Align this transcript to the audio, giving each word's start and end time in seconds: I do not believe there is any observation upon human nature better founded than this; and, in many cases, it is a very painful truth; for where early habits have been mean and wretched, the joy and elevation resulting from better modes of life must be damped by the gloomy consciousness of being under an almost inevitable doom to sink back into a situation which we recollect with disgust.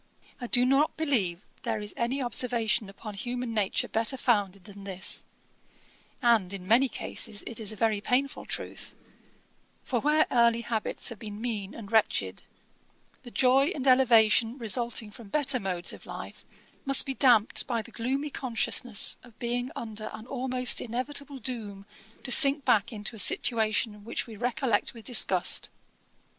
I 0.39 0.47
do 0.47 0.65
not 0.65 0.97
believe 0.97 1.47
there 1.61 1.79
is 1.79 1.93
any 1.95 2.23
observation 2.23 2.89
upon 2.89 3.13
human 3.13 3.53
nature 3.53 3.87
better 3.87 4.17
founded 4.17 4.63
than 4.63 4.83
this; 4.83 5.25
and, 6.23 6.51
in 6.55 6.67
many 6.67 6.89
cases, 6.89 7.43
it 7.45 7.59
is 7.59 7.71
a 7.71 7.75
very 7.75 8.01
painful 8.01 8.45
truth; 8.47 8.95
for 9.83 9.99
where 10.01 10.25
early 10.31 10.61
habits 10.61 11.09
have 11.09 11.19
been 11.19 11.39
mean 11.39 11.75
and 11.75 11.91
wretched, 11.91 12.41
the 13.21 13.29
joy 13.29 13.67
and 13.75 13.85
elevation 13.85 14.57
resulting 14.57 15.11
from 15.11 15.27
better 15.29 15.59
modes 15.59 15.93
of 15.93 16.07
life 16.07 16.47
must 16.83 17.05
be 17.05 17.13
damped 17.13 17.67
by 17.67 17.83
the 17.83 17.91
gloomy 17.91 18.31
consciousness 18.31 19.19
of 19.21 19.37
being 19.37 19.69
under 19.75 20.09
an 20.13 20.25
almost 20.25 20.81
inevitable 20.81 21.37
doom 21.37 21.85
to 22.23 22.31
sink 22.31 22.65
back 22.65 22.91
into 22.91 23.15
a 23.15 23.19
situation 23.19 24.03
which 24.03 24.25
we 24.25 24.35
recollect 24.35 24.95
with 24.95 25.05
disgust. 25.05 25.69